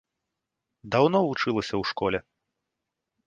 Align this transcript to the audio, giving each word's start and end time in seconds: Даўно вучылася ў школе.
Даўно 0.95 1.19
вучылася 1.27 1.73
ў 1.77 1.83
школе. 1.91 2.19